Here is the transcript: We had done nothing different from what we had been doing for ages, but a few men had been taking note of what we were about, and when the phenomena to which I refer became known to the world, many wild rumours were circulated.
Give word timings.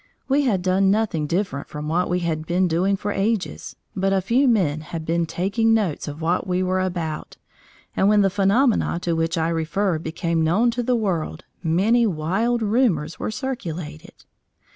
We 0.27 0.45
had 0.45 0.63
done 0.63 0.89
nothing 0.89 1.27
different 1.27 1.67
from 1.69 1.87
what 1.87 2.09
we 2.09 2.21
had 2.21 2.47
been 2.47 2.67
doing 2.67 2.95
for 2.97 3.11
ages, 3.11 3.75
but 3.95 4.11
a 4.11 4.19
few 4.19 4.47
men 4.47 4.81
had 4.81 5.05
been 5.05 5.27
taking 5.27 5.75
note 5.75 6.07
of 6.07 6.21
what 6.21 6.47
we 6.47 6.63
were 6.63 6.79
about, 6.79 7.37
and 7.95 8.09
when 8.09 8.21
the 8.21 8.31
phenomena 8.31 8.97
to 9.03 9.13
which 9.15 9.37
I 9.37 9.49
refer 9.49 9.99
became 9.99 10.41
known 10.43 10.71
to 10.71 10.81
the 10.81 10.95
world, 10.95 11.45
many 11.61 12.07
wild 12.07 12.63
rumours 12.63 13.19
were 13.19 13.29
circulated. 13.29 14.25